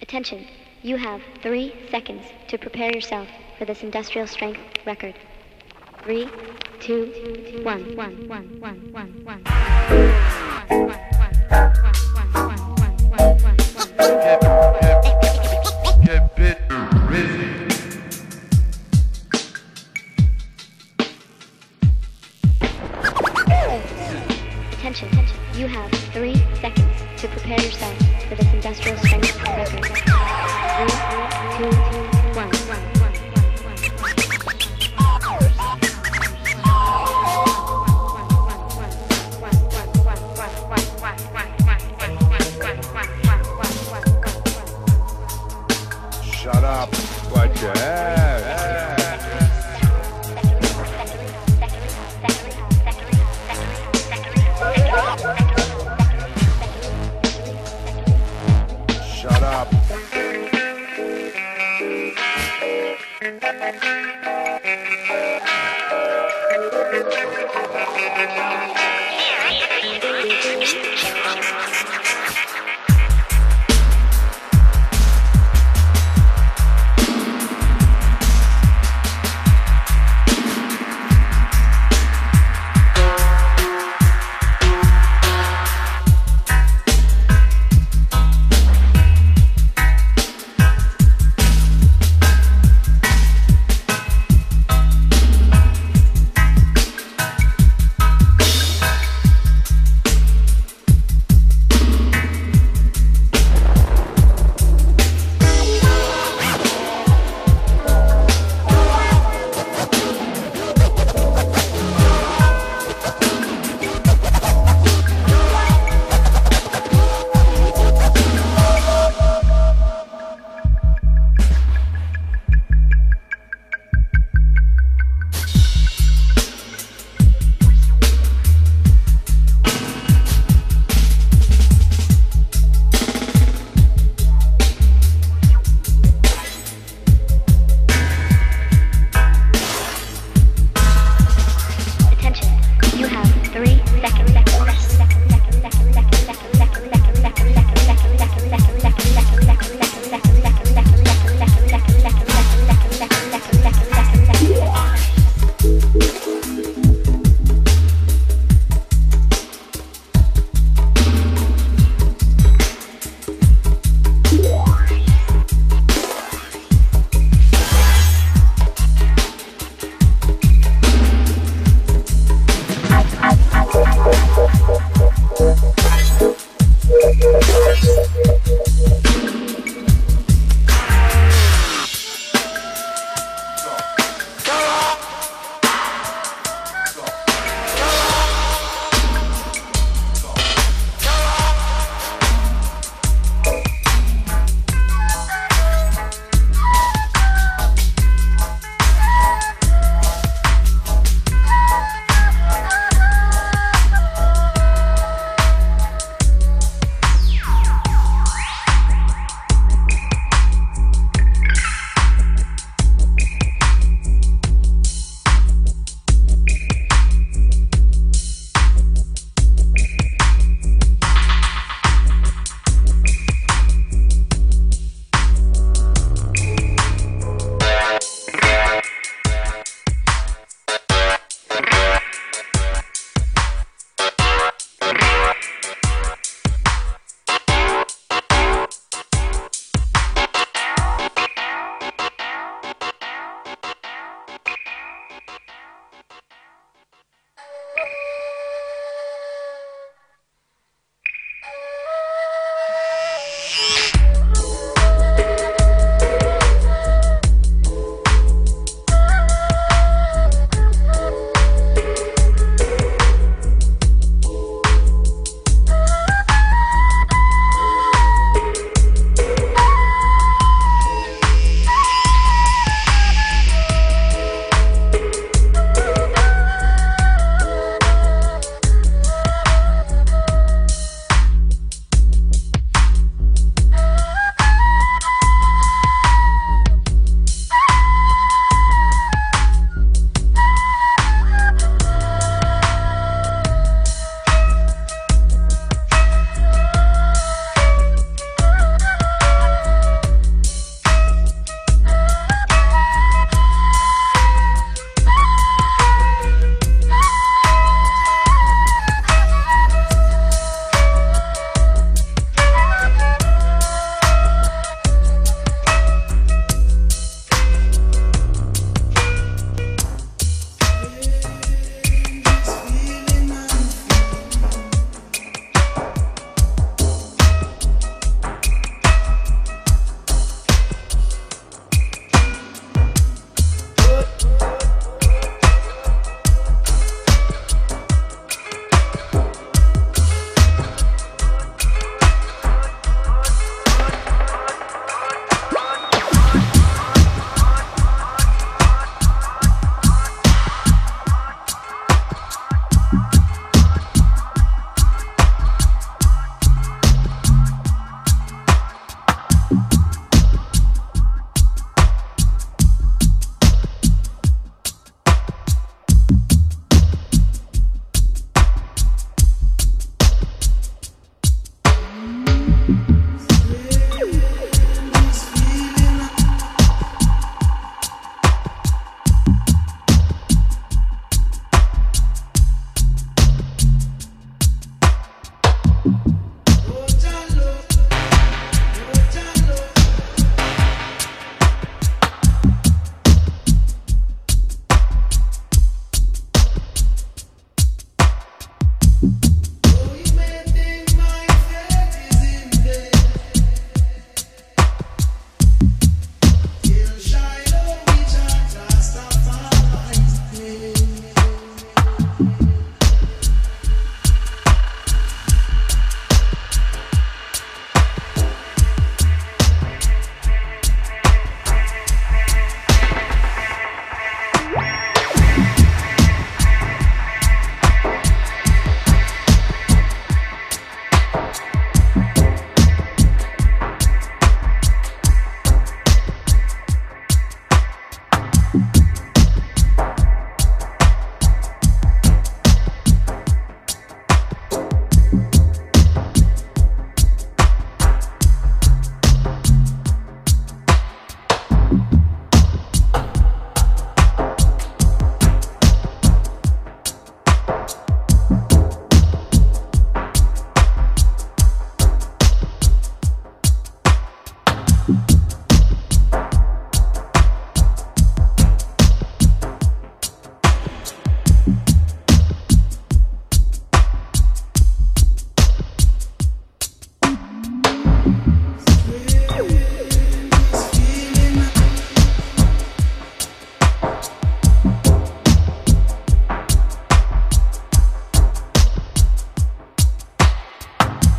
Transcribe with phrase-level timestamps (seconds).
[0.00, 0.46] Attention,
[0.82, 3.26] you have three seconds to prepare yourself
[3.58, 5.14] for this industrial strength record.
[6.04, 6.28] Three,
[6.78, 9.42] two, one, one, one, one, one, one.
[13.98, 14.67] Get,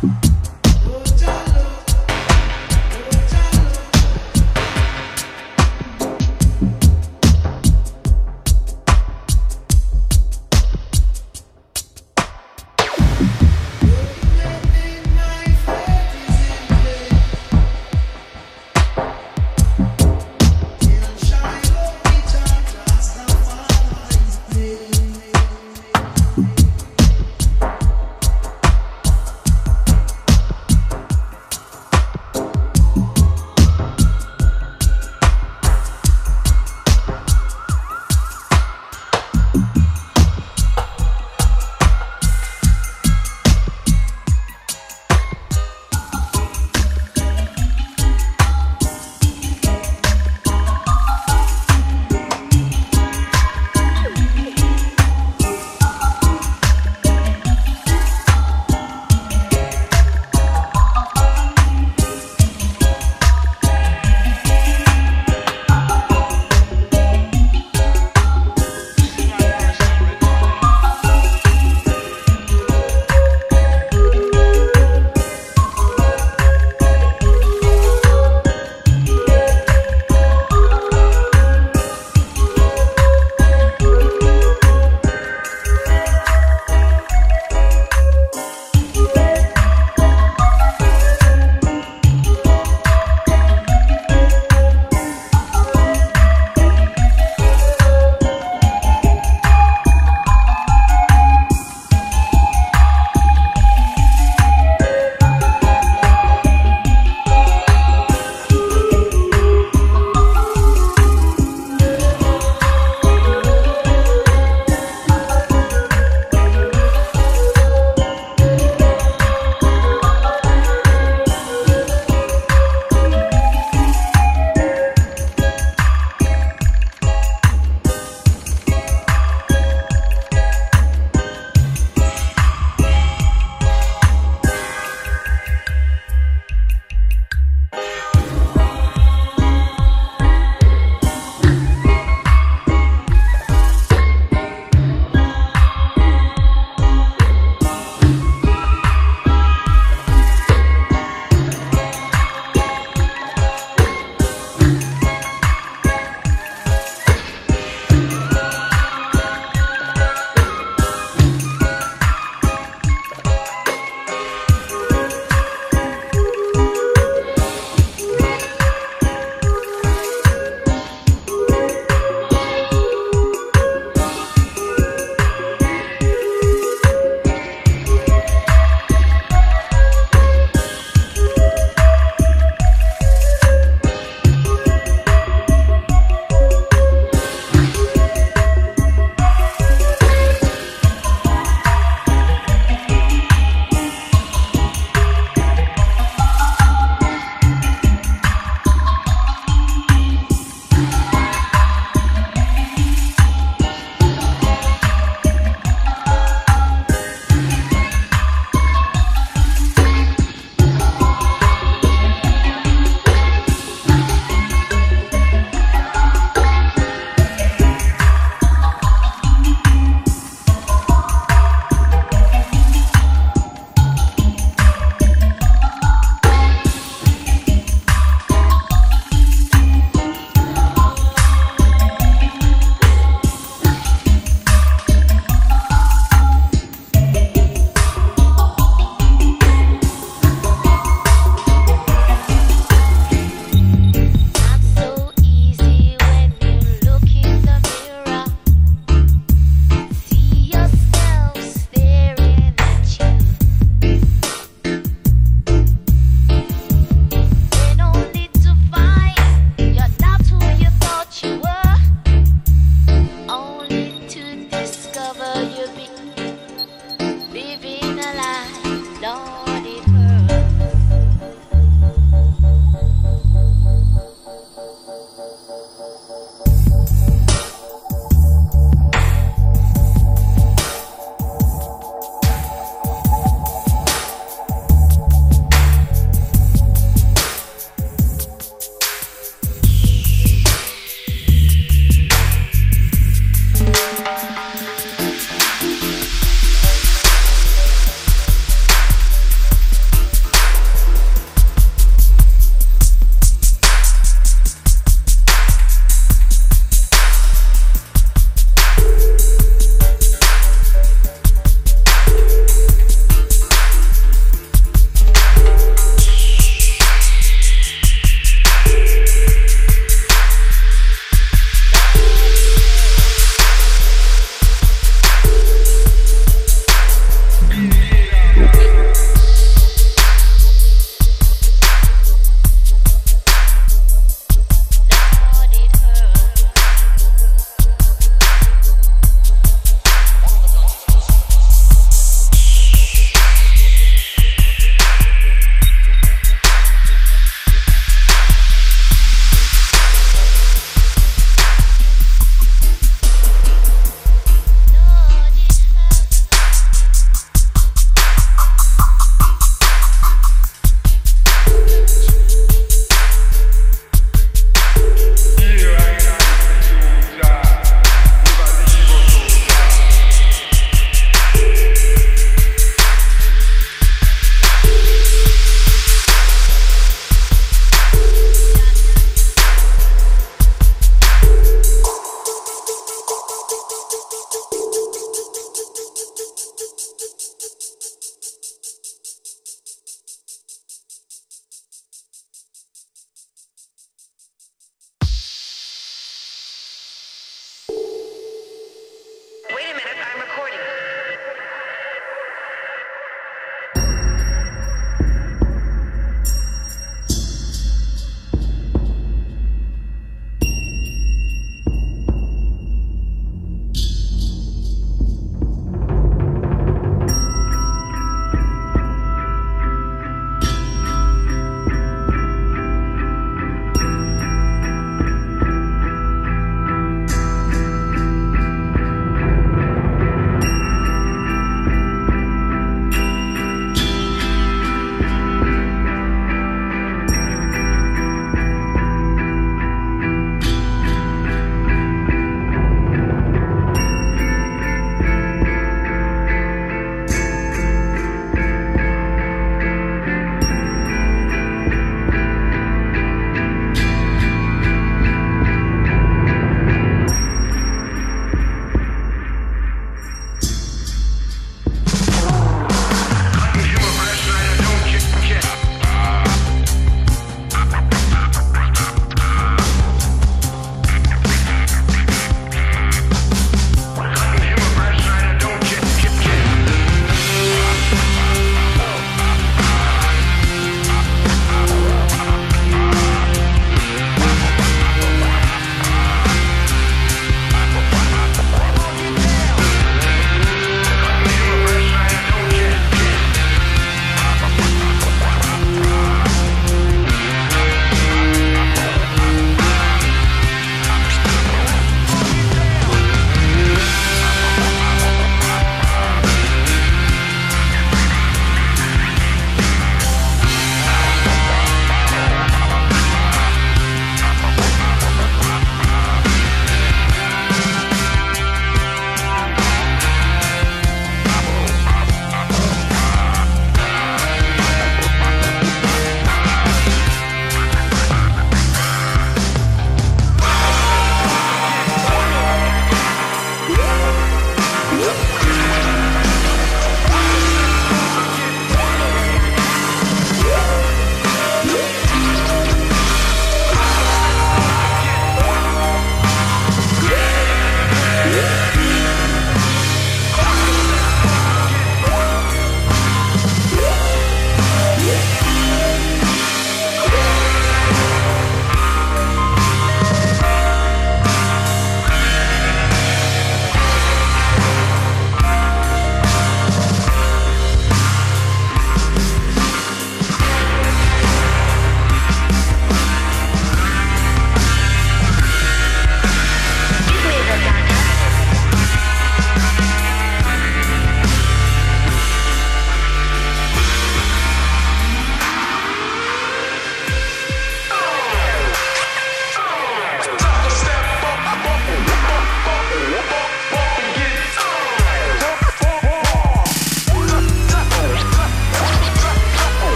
[0.00, 0.27] Bye.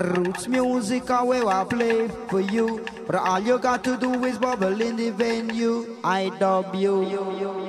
[0.00, 2.82] Roots music are where I play for you.
[3.06, 5.98] But all you got to do is bubble in the venue.
[6.02, 7.59] I dub you.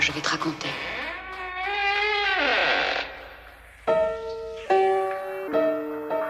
[0.00, 0.68] Je vais te raconter.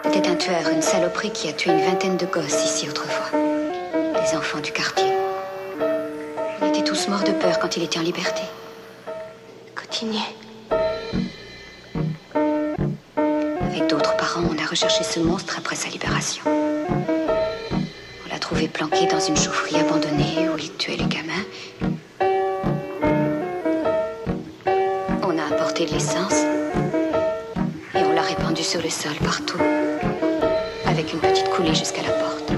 [0.04, 3.38] C'était un tueur, une saloperie qui a tué une vingtaine de gosses ici autrefois.
[3.92, 5.12] Des enfants du quartier.
[6.62, 8.42] Ils étaient tous morts de peur quand il était en liberté.
[9.74, 10.18] Continuez.
[13.60, 16.42] Avec d'autres parents, on a recherché ce monstre après sa libération.
[16.46, 21.44] On l'a trouvé planqué dans une chaufferie abandonnée où il tuait les gamins.
[28.76, 29.58] Sur le sol partout,
[30.84, 32.55] avec une petite coulée jusqu'à la porte.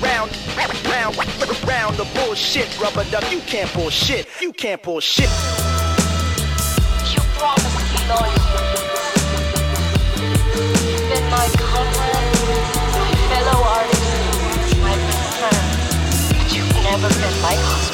[0.00, 0.30] round,
[0.86, 1.16] round,
[1.66, 3.30] round the bullshit, rubber duck.
[3.32, 4.26] You can't bullshit.
[4.40, 5.30] You can't bullshit.
[7.12, 8.50] You promised me loyalty.
[10.90, 12.30] You've been my comrade,
[12.96, 14.96] my fellow artist, my
[15.38, 17.89] friend, but you've never been my husband.